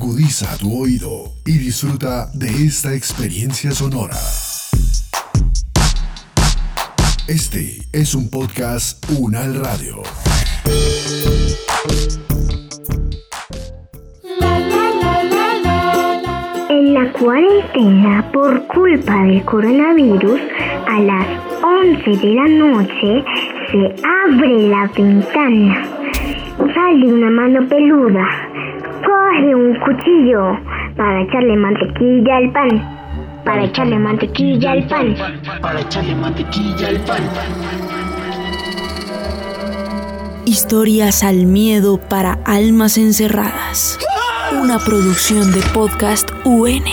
Agudiza 0.00 0.56
tu 0.58 0.80
oído 0.80 1.32
y 1.44 1.58
disfruta 1.58 2.30
de 2.32 2.46
esta 2.46 2.94
experiencia 2.94 3.72
sonora. 3.72 4.14
Este 7.26 7.78
es 7.92 8.14
un 8.14 8.30
podcast 8.30 9.04
Unal 9.18 9.56
Radio. 9.56 10.04
En 16.70 16.94
la 16.94 17.12
cuarentena, 17.14 18.30
por 18.32 18.68
culpa 18.68 19.24
del 19.24 19.44
coronavirus, 19.46 20.40
a 20.86 21.00
las 21.00 21.26
11 21.60 22.10
de 22.24 22.34
la 22.36 22.46
noche 22.46 23.24
se 23.72 23.96
abre 24.06 24.68
la 24.68 24.88
ventana. 24.96 25.84
Sale 26.72 27.12
una 27.12 27.30
mano 27.30 27.68
peluda. 27.68 28.48
Coge 29.04 29.54
un 29.54 29.78
cuchillo 29.80 30.58
para 30.96 31.22
echarle 31.22 31.56
mantequilla 31.56 32.36
al 32.36 32.52
pan. 32.52 33.42
Para 33.44 33.64
echarle 33.64 33.98
mantequilla 33.98 34.72
al 34.72 34.86
pan. 34.88 35.14
Para 35.62 35.80
echarle 35.80 36.14
mantequilla 36.14 36.88
al 36.88 37.00
pan. 37.04 37.22
Historias 40.44 41.22
al 41.22 41.46
miedo 41.46 42.00
para 42.08 42.38
almas 42.44 42.98
encerradas. 42.98 43.98
Una 44.60 44.78
producción 44.78 45.52
de 45.52 45.60
podcast 45.72 46.30
UN. 46.44 46.84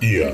IA. 0.00 0.32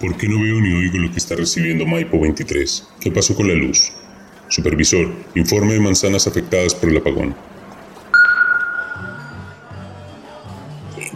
¿Por 0.00 0.16
qué 0.16 0.28
no 0.28 0.40
veo 0.40 0.60
ni 0.60 0.72
oigo 0.72 0.98
lo 0.98 1.10
que 1.10 1.18
está 1.18 1.34
recibiendo 1.36 1.86
Maipo 1.86 2.20
23? 2.20 2.88
¿Qué 3.00 3.10
pasó 3.10 3.34
con 3.34 3.48
la 3.48 3.54
luz? 3.54 4.05
Supervisor, 4.48 5.12
informe 5.34 5.74
de 5.74 5.80
manzanas 5.80 6.26
afectadas 6.26 6.74
por 6.74 6.90
el 6.90 6.98
apagón. 6.98 7.34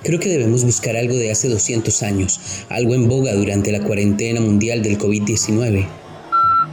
Creo 0.02 0.18
que 0.18 0.30
debemos 0.30 0.64
buscar 0.64 0.96
algo 0.96 1.14
de 1.14 1.30
hace 1.30 1.48
200 1.48 2.02
años, 2.02 2.64
algo 2.68 2.94
en 2.94 3.08
boga 3.08 3.34
durante 3.34 3.70
la 3.70 3.80
cuarentena 3.82 4.40
mundial 4.40 4.82
del 4.82 4.98
COVID-19. 4.98 5.86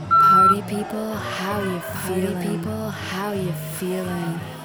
Party 0.09 0.61
people, 0.61 1.13
how 1.13 1.63
you 1.63 1.81
feeling? 2.07 2.33
Party 2.33 2.47
people, 2.47 2.91
how 3.11 3.33
you 3.33 3.51
feeling? 3.79 4.57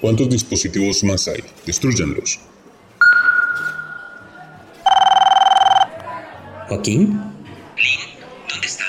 ¿Cuántos 0.00 0.28
dispositivos 0.28 1.04
más 1.04 1.28
hay? 1.28 1.42
Destruyanlos. 1.66 2.40
¿Joaquín? 6.76 7.18
¿Dónde 8.50 8.66
está? 8.66 8.84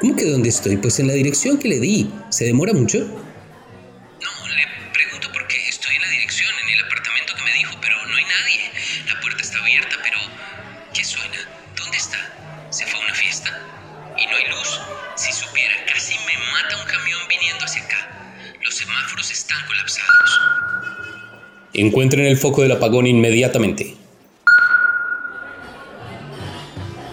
¿Cómo 0.00 0.14
que 0.14 0.24
dónde 0.24 0.50
estoy? 0.50 0.76
Pues 0.76 1.00
en 1.00 1.08
la 1.08 1.14
dirección 1.14 1.58
que 1.58 1.66
le 1.66 1.80
di. 1.80 2.08
¿Se 2.30 2.44
demora 2.44 2.72
mucho? 2.72 2.98
No, 3.00 4.48
le 4.48 4.62
pregunto 4.92 5.32
por 5.32 5.44
qué 5.48 5.56
estoy 5.68 5.96
en 5.96 6.02
la 6.02 6.08
dirección, 6.08 6.48
en 6.62 6.74
el 6.78 6.84
apartamento 6.84 7.34
que 7.34 7.42
me 7.42 7.52
dijo, 7.54 7.76
pero 7.80 7.96
no 8.06 8.14
hay 8.14 8.22
nadie. 8.22 8.70
La 9.12 9.20
puerta 9.20 9.42
está 9.42 9.58
abierta, 9.58 9.96
pero... 10.00 10.18
¿Qué 10.94 11.04
suena? 11.04 11.38
¿Dónde 11.76 11.96
está? 11.96 12.18
¿Se 12.70 12.86
fue 12.86 13.00
a 13.00 13.02
una 13.04 13.14
fiesta? 13.14 13.50
Y 14.16 14.26
no 14.26 14.36
hay 14.36 14.46
luz. 14.48 14.80
Si 15.16 15.32
supiera, 15.32 15.74
casi 15.92 16.14
me 16.14 16.38
mata 16.52 16.80
un 16.80 16.86
camión 16.86 17.20
viniendo 17.28 17.64
hacia 17.64 17.82
acá. 17.82 17.98
Los 18.62 18.76
semáforos 18.76 19.28
están 19.32 19.58
colapsados. 19.66 20.40
Encuentren 21.74 22.26
el 22.26 22.36
foco 22.36 22.62
del 22.62 22.70
apagón 22.70 23.08
inmediatamente. 23.08 23.96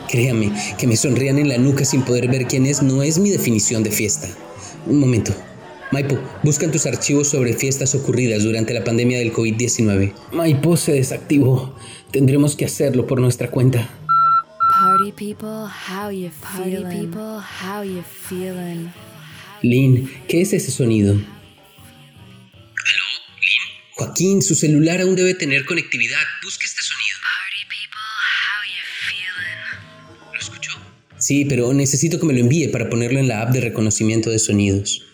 Créame, 0.09 0.51
que 0.79 0.87
me 0.87 0.97
sonrían 0.97 1.37
en 1.37 1.49
la 1.49 1.59
nuca 1.59 1.85
sin 1.85 2.01
poder 2.01 2.27
ver 2.27 2.47
quién 2.47 2.65
es 2.65 2.81
no 2.81 3.03
es 3.03 3.19
mi 3.19 3.29
definición 3.29 3.83
de 3.83 3.91
fiesta. 3.91 4.27
Un 4.87 4.99
momento. 4.99 5.35
Maipo, 5.91 6.19
busca 6.43 6.65
en 6.65 6.71
tus 6.71 6.87
archivos 6.87 7.29
sobre 7.29 7.53
fiestas 7.53 7.93
ocurridas 7.93 8.43
durante 8.43 8.73
la 8.73 8.83
pandemia 8.83 9.19
del 9.19 9.31
COVID-19. 9.31 10.13
Maipo 10.31 10.77
se 10.77 10.93
desactivó. 10.93 11.75
Tendremos 12.11 12.55
que 12.55 12.65
hacerlo 12.65 13.05
por 13.05 13.19
nuestra 13.19 13.51
cuenta. 13.51 13.87
Party 14.79 15.11
people, 15.11 15.67
how 15.67 16.09
you 16.09 16.31
feeling? 16.31 16.83
Party 16.83 17.05
people, 17.05 17.39
how 17.39 17.83
you 17.83 18.03
feeling? 18.03 18.89
Lynn, 19.61 20.11
¿qué 20.27 20.41
es 20.41 20.53
ese 20.53 20.71
sonido? 20.71 21.13
¿Aló, 21.13 21.23
Lynn? 23.41 23.93
Joaquín, 23.95 24.41
su 24.41 24.55
celular 24.55 25.01
aún 25.01 25.15
debe 25.15 25.35
tener 25.35 25.65
conectividad. 25.65 26.17
Busque 26.43 26.65
este 26.65 26.81
sonido. 26.81 27.18
Sí, 31.29 31.45
pero 31.45 31.69
necesito 31.77 32.17
que 32.17 32.25
me 32.25 32.33
lo 32.33 32.41
envíe 32.41 32.73
para 32.73 32.89
ponerlo 32.89 33.21
en 33.21 33.29
la 33.29 33.45
app 33.45 33.53
de 33.53 33.61
reconocimiento 33.61 34.33
de 34.33 34.41
sonidos. 34.41 35.05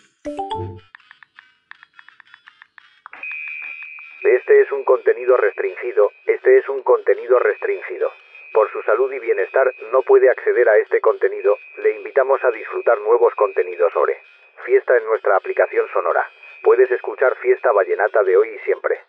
Este 4.23 4.61
es 4.63 4.71
un 4.71 4.85
contenido 4.85 5.35
restringido. 5.35 6.15
Este 6.25 6.55
es 6.55 6.69
un 6.69 6.83
contenido 6.83 7.37
restringido. 7.39 8.07
Por 8.53 8.71
su 8.71 8.81
salud 8.83 9.11
y 9.11 9.19
bienestar 9.19 9.67
no 9.91 10.03
puede 10.03 10.29
acceder 10.29 10.69
a 10.69 10.77
este 10.77 11.01
contenido. 11.01 11.57
Le 11.83 11.97
invitamos 11.97 12.39
a 12.45 12.51
disfrutar 12.51 12.97
nuevos 13.01 13.35
contenidos 13.35 13.91
sobre 13.91 14.15
Fiesta 14.63 14.95
en 14.95 15.03
nuestra 15.03 15.35
aplicación 15.35 15.85
sonora. 15.91 16.23
Puedes 16.63 16.89
escuchar 16.91 17.35
Fiesta 17.43 17.73
Vallenata 17.73 18.23
de 18.23 18.37
hoy 18.37 18.55
y 18.55 18.59
siempre. 18.63 19.01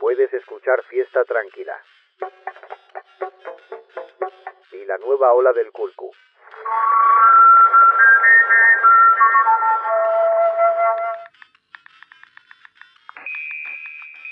Puedes 0.00 0.32
escuchar 0.32 0.82
Fiesta 0.88 1.22
Tranquila. 1.24 1.83
Nueva 5.24 5.32
ola 5.32 5.52
del 5.52 5.72
Culcu. 5.72 6.12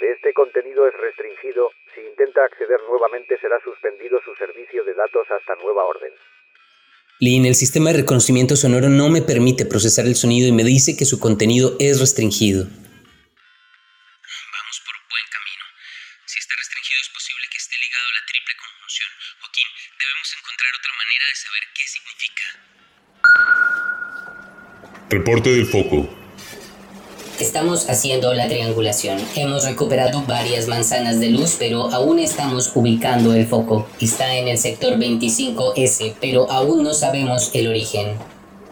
Este 0.00 0.32
contenido 0.34 0.86
es 0.86 0.94
restringido. 0.94 1.70
Si 1.94 2.00
intenta 2.00 2.44
acceder 2.44 2.80
nuevamente 2.88 3.38
será 3.40 3.58
suspendido 3.64 4.20
su 4.24 4.34
servicio 4.34 4.84
de 4.84 4.94
datos 4.94 5.26
hasta 5.30 5.54
nueva 5.62 5.84
orden. 5.84 6.12
Lynn, 7.20 7.46
el 7.46 7.54
sistema 7.54 7.90
de 7.90 7.98
reconocimiento 7.98 8.56
sonoro 8.56 8.88
no 8.88 9.08
me 9.08 9.22
permite 9.22 9.64
procesar 9.64 10.06
el 10.06 10.16
sonido 10.16 10.48
y 10.48 10.52
me 10.52 10.64
dice 10.64 10.96
que 10.96 11.04
su 11.04 11.20
contenido 11.20 11.76
es 11.78 12.00
restringido. 12.00 12.64
Vamos 12.64 14.82
por 14.84 14.96
buen 15.08 15.26
camino. 15.30 15.64
Si 16.26 16.38
está 16.38 16.54
restringido 16.58 16.98
es 17.00 17.08
posible 17.14 17.46
que 17.50 17.58
esté 17.58 17.76
ligado 17.78 18.08
a 18.10 18.14
la 18.18 18.26
triple 18.26 18.54
conjunción. 18.58 19.08
Joaquín, 19.38 19.68
debemos 20.02 20.28
encontrar 20.38 20.70
otra 20.80 20.92
manera 21.00 21.24
de 21.30 21.36
saber 21.44 21.62
qué 21.76 21.84
significa. 21.94 22.44
Reporte 25.10 25.50
del 25.50 25.66
foco. 25.66 26.22
Estamos 27.40 27.88
haciendo 27.90 28.34
la 28.34 28.46
triangulación. 28.48 29.18
Hemos 29.34 29.64
recuperado 29.64 30.22
varias 30.22 30.68
manzanas 30.68 31.18
de 31.18 31.30
luz, 31.30 31.56
pero 31.58 31.90
aún 31.90 32.18
estamos 32.18 32.70
ubicando 32.74 33.34
el 33.34 33.46
foco. 33.46 33.88
Está 34.00 34.36
en 34.36 34.48
el 34.48 34.58
sector 34.58 34.96
25S, 34.98 36.14
pero 36.20 36.50
aún 36.50 36.84
no 36.84 36.94
sabemos 36.94 37.50
el 37.54 37.68
origen. 37.68 38.16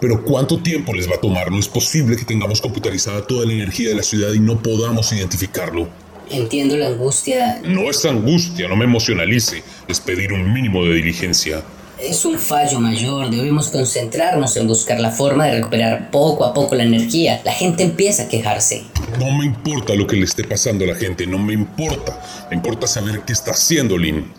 Pero 0.01 0.23
¿cuánto 0.25 0.63
tiempo 0.63 0.95
les 0.95 1.11
va 1.11 1.17
a 1.17 1.21
tomar? 1.21 1.51
No 1.51 1.59
es 1.59 1.69
posible 1.69 2.17
que 2.17 2.25
tengamos 2.25 2.61
computarizada 2.61 3.27
toda 3.27 3.45
la 3.45 3.53
energía 3.53 3.89
de 3.89 3.97
la 3.97 4.03
ciudad 4.03 4.33
y 4.33 4.41
no 4.41 4.63
podamos 4.63 5.13
identificarlo. 5.13 5.89
Entiendo 6.31 6.77
la 6.77 6.87
angustia. 6.87 7.61
No 7.65 7.91
es 7.91 8.05
angustia, 8.05 8.69
no 8.69 8.77
me 8.77 8.85
emocionalice. 8.85 9.63
Es 9.89 9.99
pedir 10.01 10.33
un 10.33 10.53
mínimo 10.53 10.85
de 10.85 10.95
diligencia. 10.95 11.63
Es 12.01 12.25
un 12.25 12.39
fallo 12.39 12.79
mayor. 12.79 13.31
Debemos 13.31 13.69
concentrarnos 13.69 14.57
en 14.57 14.69
buscar 14.69 15.01
la 15.01 15.11
forma 15.11 15.47
de 15.47 15.57
recuperar 15.57 16.11
poco 16.11 16.45
a 16.45 16.55
poco 16.55 16.77
la 16.77 16.85
energía. 16.85 17.43
La 17.45 17.53
gente 17.53 17.83
empieza 17.83 18.25
a 18.25 18.29
quejarse. 18.29 18.85
No 19.19 19.33
me 19.33 19.45
importa 19.45 19.95
lo 19.95 20.07
que 20.07 20.17
le 20.17 20.25
esté 20.25 20.45
pasando 20.45 20.85
a 20.85 20.89
la 20.89 20.95
gente, 20.95 21.27
no 21.27 21.39
me 21.39 21.53
importa. 21.53 22.23
Me 22.49 22.57
importa 22.57 22.87
saber 22.87 23.23
qué 23.27 23.33
está 23.33 23.51
haciendo 23.51 23.99
Lynn. 23.99 24.33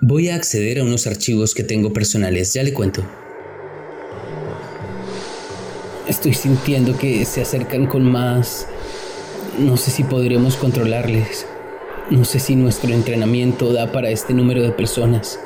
Voy 0.00 0.28
a 0.28 0.34
acceder 0.34 0.80
a 0.80 0.82
unos 0.82 1.06
archivos 1.06 1.54
que 1.54 1.62
tengo 1.62 1.92
personales, 1.92 2.52
ya 2.52 2.64
le 2.64 2.74
cuento. 2.74 3.06
Estoy 6.08 6.34
sintiendo 6.34 6.98
que 6.98 7.24
se 7.24 7.42
acercan 7.42 7.86
con 7.86 8.02
más... 8.10 8.66
No 9.58 9.76
sé 9.76 9.90
si 9.90 10.02
podremos 10.04 10.56
controlarles. 10.56 11.46
No 12.10 12.24
sé 12.24 12.38
si 12.40 12.56
nuestro 12.56 12.92
entrenamiento 12.92 13.72
da 13.72 13.92
para 13.92 14.08
este 14.08 14.32
número 14.32 14.62
de 14.62 14.72
personas. 14.72 15.38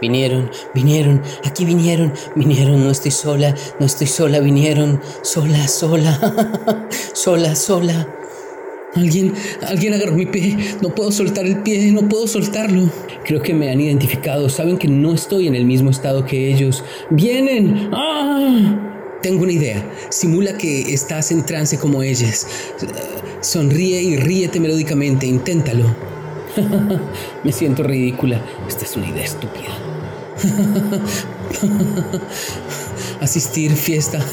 vinieron, 0.00 0.50
vinieron, 0.74 1.22
aquí 1.44 1.64
vinieron, 1.64 2.12
vinieron, 2.36 2.84
no 2.84 2.90
estoy 2.90 3.10
sola, 3.10 3.54
no 3.80 3.86
estoy 3.86 4.06
sola, 4.06 4.38
vinieron, 4.40 5.00
sola, 5.22 5.66
sola, 5.66 6.88
sola, 7.14 7.54
sola. 7.56 8.06
Alguien, 8.94 9.32
alguien 9.66 9.94
agarró 9.94 10.12
mi 10.12 10.26
pie, 10.26 10.56
no 10.82 10.94
puedo 10.94 11.10
soltar 11.10 11.46
el 11.46 11.62
pie, 11.62 11.90
no 11.90 12.08
puedo 12.08 12.28
soltarlo. 12.28 12.90
Creo 13.24 13.42
que 13.42 13.54
me 13.54 13.70
han 13.70 13.80
identificado, 13.80 14.48
saben 14.48 14.76
que 14.76 14.86
no 14.88 15.14
estoy 15.14 15.48
en 15.48 15.56
el 15.56 15.64
mismo 15.64 15.90
estado 15.90 16.26
que 16.26 16.52
ellos. 16.52 16.84
¡Vienen! 17.10 17.90
¡Ah! 17.92 18.91
Tengo 19.22 19.44
una 19.44 19.52
idea. 19.52 19.88
Simula 20.10 20.58
que 20.58 20.92
estás 20.92 21.30
en 21.30 21.46
trance 21.46 21.78
como 21.78 22.02
ellas. 22.02 22.46
Sonríe 23.40 24.02
y 24.02 24.16
ríete 24.16 24.58
melódicamente. 24.58 25.26
Inténtalo. 25.26 25.94
Me 27.44 27.52
siento 27.52 27.84
ridícula. 27.84 28.44
Esta 28.66 28.84
es 28.84 28.96
una 28.96 29.08
idea 29.08 29.24
estúpida. 29.24 29.78
Asistir 33.20 33.76
fiesta. 33.76 34.24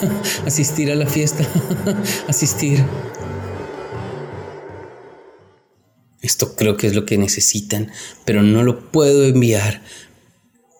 Asistir 0.46 0.92
a 0.92 0.96
la 0.96 1.06
fiesta. 1.06 1.48
Asistir. 2.28 2.84
Esto 6.22 6.56
creo 6.56 6.78
que 6.78 6.88
es 6.88 6.96
lo 6.96 7.06
que 7.06 7.18
necesitan, 7.18 7.92
pero 8.26 8.42
no 8.42 8.64
lo 8.64 8.92
puedo 8.92 9.26
enviar. 9.26 9.82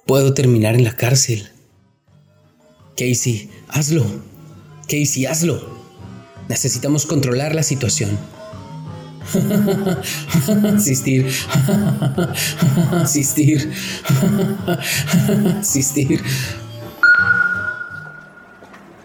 Puedo 0.06 0.34
terminar 0.34 0.76
en 0.76 0.84
la 0.84 0.96
cárcel. 0.96 1.50
Casey, 3.00 3.50
hazlo. 3.70 4.06
Casey, 4.90 5.26
hazlo. 5.26 5.70
Necesitamos 6.50 7.06
controlar 7.06 7.56
la 7.56 7.64
situación. 7.64 8.20
Asistir. 10.76 11.26
Asistir. 12.92 13.72
Asistir. 15.62 16.22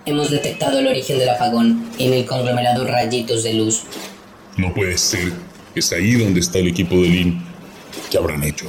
Hemos 0.06 0.30
detectado 0.30 0.80
el 0.80 0.88
origen 0.88 1.20
del 1.20 1.28
apagón 1.28 1.88
en 1.96 2.14
el 2.14 2.26
conglomerado 2.26 2.84
Rayitos 2.84 3.44
de 3.44 3.54
Luz. 3.54 3.82
No 4.56 4.74
puede 4.74 4.98
ser. 4.98 5.32
Es 5.76 5.92
ahí 5.92 6.14
donde 6.14 6.40
está 6.40 6.58
el 6.58 6.66
equipo 6.66 6.96
de 6.96 7.08
Lin. 7.08 7.42
¿Qué 8.10 8.18
habrán 8.18 8.42
hecho? 8.42 8.66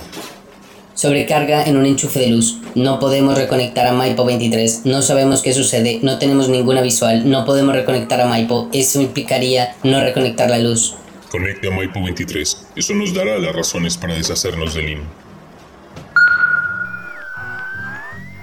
Sobrecarga 0.95 1.65
en 1.65 1.75
un 1.75 1.85
enchufe 1.85 2.21
de 2.21 2.27
luz. 2.27 2.59
No 2.73 2.99
podemos 2.99 3.37
reconectar 3.37 3.85
a 3.85 3.91
Maipo 3.91 4.23
23. 4.23 4.85
No 4.85 5.01
sabemos 5.01 5.41
qué 5.41 5.53
sucede. 5.53 5.99
No 6.01 6.19
tenemos 6.19 6.47
ninguna 6.47 6.81
visual. 6.81 7.29
No 7.29 7.43
podemos 7.43 7.75
reconectar 7.75 8.21
a 8.21 8.27
Maipo. 8.27 8.69
Eso 8.71 9.01
implicaría 9.01 9.75
no 9.83 9.99
reconectar 9.99 10.49
la 10.49 10.57
luz. 10.57 10.95
Conecte 11.29 11.67
a 11.67 11.71
Maipo 11.71 12.01
23. 12.01 12.67
Eso 12.77 12.93
nos 12.93 13.13
dará 13.13 13.37
las 13.37 13.53
razones 13.53 13.97
para 13.97 14.15
deshacernos 14.15 14.73
de 14.73 14.83
Lin. 14.83 14.99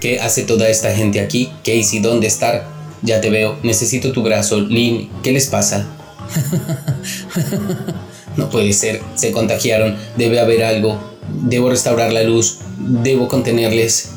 ¿Qué 0.02 0.20
hace 0.20 0.42
toda 0.42 0.68
esta 0.68 0.94
gente 0.94 1.20
aquí? 1.20 1.50
Casey, 1.64 2.00
¿dónde 2.00 2.26
está? 2.26 2.68
Ya 3.00 3.22
te 3.22 3.30
veo. 3.30 3.58
Necesito 3.62 4.12
tu 4.12 4.22
brazo. 4.22 4.60
Lin, 4.60 5.08
¿qué 5.22 5.32
les 5.32 5.46
pasa? 5.46 5.86
no 8.36 8.50
puede 8.50 8.74
ser. 8.74 9.00
Se 9.14 9.32
contagiaron. 9.32 9.96
Debe 10.18 10.38
haber 10.38 10.64
algo. 10.64 11.11
Debo 11.42 11.70
restaurar 11.70 12.12
la 12.12 12.22
luz. 12.22 12.58
Debo 12.78 13.28
contenerles. 13.28 14.12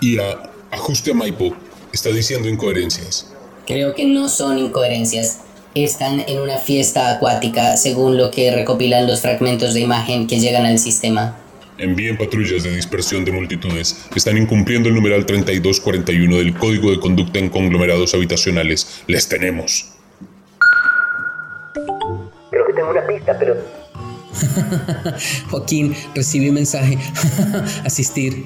Y 0.00 0.18
a 0.18 0.50
ajuste 0.70 1.12
a 1.12 1.14
Maipo 1.14 1.54
está 1.92 2.08
diciendo 2.10 2.48
incoherencias. 2.48 3.32
Creo 3.66 3.94
que 3.94 4.04
no 4.04 4.28
son 4.28 4.58
incoherencias. 4.58 5.40
Están 5.74 6.24
en 6.26 6.40
una 6.40 6.58
fiesta 6.58 7.10
acuática, 7.12 7.76
según 7.76 8.18
lo 8.18 8.30
que 8.30 8.50
recopilan 8.50 9.06
los 9.06 9.20
fragmentos 9.20 9.74
de 9.74 9.80
imagen 9.80 10.26
que 10.26 10.38
llegan 10.38 10.66
al 10.66 10.78
sistema. 10.78 11.38
Envíen 11.78 12.18
patrullas 12.18 12.62
de 12.62 12.74
dispersión 12.74 13.24
de 13.24 13.32
multitudes. 13.32 14.06
Están 14.14 14.36
incumpliendo 14.36 14.88
el 14.88 14.94
numeral 14.94 15.24
3241 15.24 16.36
del 16.36 16.54
Código 16.54 16.90
de 16.90 17.00
Conducta 17.00 17.38
en 17.38 17.48
Conglomerados 17.48 18.12
Habitacionales. 18.14 19.02
Les 19.06 19.28
tenemos. 19.28 19.92
Creo 22.50 22.66
que 22.66 22.72
tengo 22.74 22.90
una 22.90 23.06
pista, 23.06 23.36
pero... 23.38 23.81
Joaquín, 25.50 25.94
recibí 26.14 26.50
mensaje. 26.50 26.98
Asistir. 27.84 28.44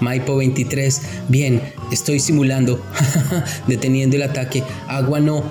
Maipo 0.00 0.36
23. 0.36 1.02
Bien, 1.28 1.62
estoy 1.90 2.20
simulando. 2.20 2.80
Deteniendo 3.66 4.16
el 4.16 4.22
ataque. 4.22 4.62
Agua 4.88 5.20
no. 5.20 5.44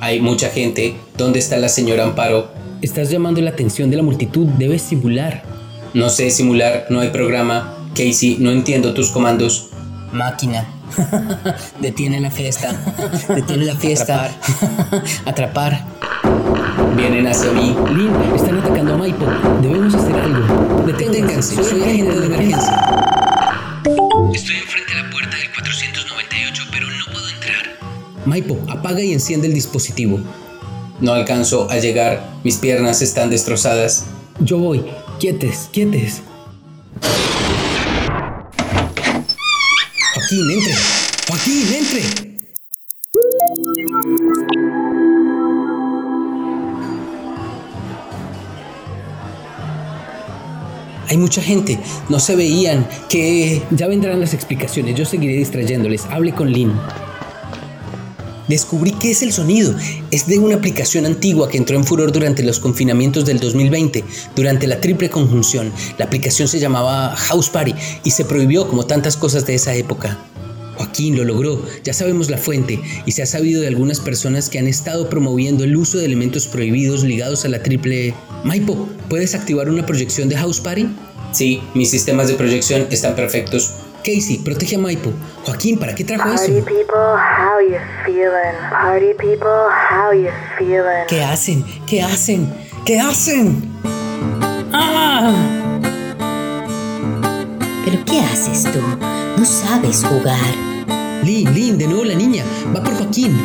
Hay 0.00 0.20
mucha 0.20 0.50
gente. 0.50 0.96
¿Dónde 1.16 1.38
está 1.38 1.56
la 1.56 1.68
señora 1.68 2.04
Amparo? 2.04 2.55
Estás 2.82 3.10
llamando 3.10 3.40
la 3.40 3.50
atención 3.50 3.90
de 3.90 3.96
la 3.96 4.02
multitud. 4.02 4.46
Debes 4.58 4.82
simular. 4.82 5.42
No 5.94 6.10
sé 6.10 6.30
simular. 6.30 6.86
No 6.90 7.00
hay 7.00 7.08
programa. 7.08 7.74
Casey, 7.94 8.36
no 8.38 8.50
entiendo 8.50 8.92
tus 8.92 9.10
comandos. 9.10 9.70
Máquina. 10.12 10.66
Detiene 11.80 12.20
la 12.20 12.30
fiesta. 12.30 12.76
Detiene 13.34 13.64
la 13.64 13.76
fiesta. 13.76 14.30
Atrapar. 15.24 15.86
Vienen 16.96 17.26
hacia 17.26 17.50
mí. 17.52 17.74
Lin, 17.94 18.12
están 18.34 18.58
atacando 18.58 18.94
a 18.94 18.96
Maipo. 18.98 19.26
Debemos 19.62 19.94
hacer 19.94 20.14
algo. 20.14 20.84
Deténganse. 20.86 21.64
Soy 21.64 21.82
agente 21.82 22.20
de 22.20 22.26
emergencia. 22.26 22.72
Estoy 24.34 24.56
enfrente 24.56 24.94
de 24.94 25.02
la 25.02 25.10
puerta 25.10 25.36
del 25.36 25.50
498, 25.54 26.62
pero 26.70 26.86
no 26.86 27.04
puedo 27.12 27.28
entrar. 27.30 27.78
Maipo, 28.26 28.58
apaga 28.68 29.00
y 29.02 29.12
enciende 29.12 29.46
el 29.46 29.54
dispositivo. 29.54 30.20
No 31.00 31.12
alcanzo 31.12 31.70
a 31.70 31.78
llegar. 31.78 32.38
Mis 32.42 32.56
piernas 32.56 33.02
están 33.02 33.30
destrozadas. 33.30 34.06
Yo 34.40 34.58
voy. 34.58 34.84
Quietes, 35.20 35.68
quietes. 35.72 36.22
Joaquín, 40.14 40.50
entre. 40.50 40.74
Joaquín, 41.28 41.74
entre. 41.74 42.26
Hay 51.08 51.18
mucha 51.18 51.40
gente, 51.40 51.78
no 52.08 52.18
se 52.18 52.34
veían, 52.34 52.88
que 53.08 53.62
ya 53.70 53.86
vendrán 53.86 54.18
las 54.18 54.34
explicaciones, 54.34 54.96
yo 54.96 55.04
seguiré 55.04 55.36
distrayéndoles. 55.36 56.04
Hable 56.06 56.32
con 56.32 56.50
Lynn. 56.50 56.72
Descubrí 58.48 58.92
qué 58.92 59.10
es 59.10 59.22
el 59.22 59.32
sonido. 59.32 59.74
Es 60.10 60.26
de 60.26 60.38
una 60.38 60.56
aplicación 60.56 61.06
antigua 61.06 61.48
que 61.48 61.58
entró 61.58 61.76
en 61.76 61.84
furor 61.84 62.12
durante 62.12 62.42
los 62.42 62.60
confinamientos 62.60 63.24
del 63.24 63.40
2020, 63.40 64.04
durante 64.34 64.66
la 64.66 64.80
triple 64.80 65.10
conjunción. 65.10 65.72
La 65.98 66.04
aplicación 66.04 66.46
se 66.46 66.60
llamaba 66.60 67.14
House 67.16 67.50
Party 67.50 67.74
y 68.04 68.10
se 68.10 68.24
prohibió 68.24 68.68
como 68.68 68.86
tantas 68.86 69.16
cosas 69.16 69.46
de 69.46 69.54
esa 69.54 69.74
época. 69.74 70.18
Joaquín 70.76 71.16
lo 71.16 71.24
logró, 71.24 71.64
ya 71.84 71.94
sabemos 71.94 72.28
la 72.28 72.36
fuente 72.36 72.78
y 73.06 73.12
se 73.12 73.22
ha 73.22 73.26
sabido 73.26 73.62
de 73.62 73.68
algunas 73.68 73.98
personas 73.98 74.50
que 74.50 74.58
han 74.58 74.66
estado 74.66 75.08
promoviendo 75.08 75.64
el 75.64 75.74
uso 75.74 75.98
de 75.98 76.04
elementos 76.04 76.46
prohibidos 76.46 77.02
ligados 77.02 77.44
a 77.44 77.48
la 77.48 77.62
triple... 77.62 78.14
Maipo, 78.44 78.88
¿puedes 79.08 79.34
activar 79.34 79.70
una 79.70 79.86
proyección 79.86 80.28
de 80.28 80.36
House 80.36 80.60
Party? 80.60 80.86
Sí, 81.32 81.60
mis 81.74 81.90
sistemas 81.90 82.28
de 82.28 82.34
proyección 82.34 82.86
están 82.90 83.16
perfectos. 83.16 83.72
Casey, 84.06 84.38
protege 84.38 84.76
a 84.76 84.78
Maipo. 84.78 85.12
Joaquín, 85.44 85.80
¿para 85.80 85.92
qué 85.92 86.04
trajo 86.04 86.28
eso? 86.28 86.46
Party 86.46 86.62
people, 86.62 87.16
how 87.16 87.58
you 87.60 87.76
feeling? 88.04 88.54
Party 88.70 89.12
people, 89.18 89.66
how 89.90 90.12
you 90.12 90.30
feeling? 90.56 91.06
¿Qué 91.08 91.24
hacen? 91.24 91.64
¿Qué 91.88 92.02
hacen? 92.02 92.48
¿Qué 92.84 93.00
hacen? 93.00 93.68
¡Ah! 94.72 95.34
¿Pero 97.84 98.04
qué 98.04 98.20
haces 98.20 98.70
tú? 98.72 98.78
No 99.36 99.44
sabes 99.44 100.04
jugar. 100.04 100.54
Lin, 101.24 101.52
Lin, 101.52 101.76
de 101.76 101.88
nuevo 101.88 102.04
la 102.04 102.14
niña. 102.14 102.44
Va 102.72 102.84
por 102.84 102.94
Joaquín. 102.94 103.36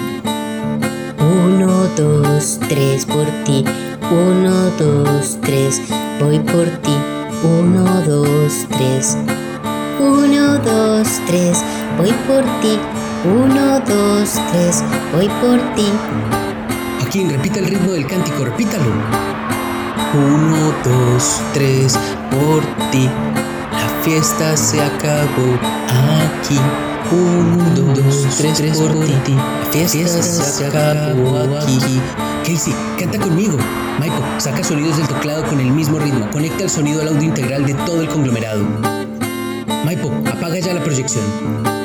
Uno, 1.18 1.88
dos, 1.98 2.60
tres 2.70 3.08
por 3.08 3.26
ti. 3.46 3.66
Uno, 4.12 4.70
dos, 4.78 5.40
tres. 5.42 5.82
Voy 6.20 6.38
por 6.38 6.68
ti. 6.84 6.96
Uno, 7.44 8.02
dos, 8.04 8.68
tres. 8.70 9.18
Uno, 10.02 10.58
dos, 10.58 11.08
tres. 11.28 11.64
Voy 11.96 12.12
por 12.28 12.44
ti. 12.60 12.80
Uno, 13.24 13.80
dos, 13.82 14.32
tres. 14.52 14.84
Voy 15.14 15.30
por 15.40 15.60
ti. 15.76 15.86
Joaquín, 17.00 17.30
repita 17.30 17.60
el 17.60 17.66
ritmo 17.68 17.92
del 17.92 18.08
cántico, 18.08 18.44
repítalo. 18.46 18.86
Uno, 20.16 20.74
dos, 20.84 21.40
tres, 21.54 22.00
por 22.32 22.64
ti. 22.90 23.08
La 23.72 24.04
fiesta 24.04 24.58
se 24.58 24.82
acabó 24.82 25.54
aquí. 26.34 26.60
Uno, 27.12 27.94
dos, 27.94 28.28
tres, 28.38 28.80
por 28.80 29.06
ti. 29.24 29.36
La 29.36 29.88
fiesta 29.88 30.24
se 30.24 30.66
acabó 30.66 31.60
aquí. 31.60 32.02
Casey, 32.44 32.74
canta 32.98 33.20
conmigo. 33.20 33.56
Michael, 34.00 34.24
saca 34.40 34.64
sonidos 34.64 34.98
del 34.98 35.08
teclado 35.08 35.44
con 35.44 35.60
el 35.60 35.70
mismo 35.70 36.00
ritmo. 36.00 36.28
Conecta 36.32 36.64
el 36.64 36.72
sonido 36.72 37.04
al 37.04 37.10
audio 37.10 37.22
integral 37.22 37.68
de 37.68 37.76
todo 37.76 38.02
el 38.02 38.08
conglomerado. 38.08 38.66
Maipo, 39.86 40.12
apaga 40.26 40.60
ya 40.60 40.74
la 40.74 40.84
proyección. 40.84 41.81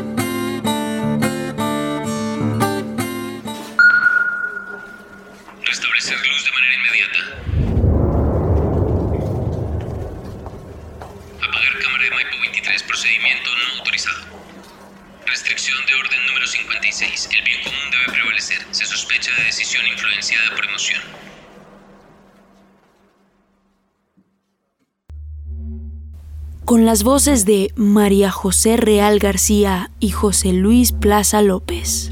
Con 26.66 26.84
las 26.84 27.04
voces 27.04 27.44
de 27.44 27.72
María 27.76 28.32
José 28.32 28.76
Real 28.76 29.20
García 29.20 29.92
y 30.00 30.10
José 30.10 30.52
Luis 30.52 30.90
Plaza 30.90 31.40
López. 31.40 32.10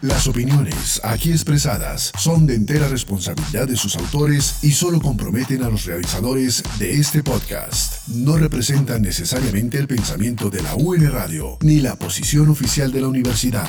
Las 0.00 0.26
opiniones 0.26 0.98
aquí 1.04 1.30
expresadas 1.30 2.10
son 2.18 2.46
de 2.46 2.54
entera 2.54 2.88
responsabilidad 2.88 3.68
de 3.68 3.76
sus 3.76 3.96
autores 3.96 4.64
y 4.64 4.70
solo 4.70 4.98
comprometen 4.98 5.62
a 5.62 5.68
los 5.68 5.84
realizadores 5.84 6.62
de 6.78 6.94
este 6.94 7.22
podcast. 7.22 8.08
No 8.08 8.38
representan 8.38 9.02
necesariamente 9.02 9.76
el 9.76 9.86
pensamiento 9.86 10.48
de 10.48 10.62
la 10.62 10.74
UN 10.74 11.10
Radio 11.10 11.58
ni 11.60 11.80
la 11.80 11.96
posición 11.96 12.48
oficial 12.48 12.90
de 12.92 13.00
la 13.02 13.08
universidad. 13.08 13.68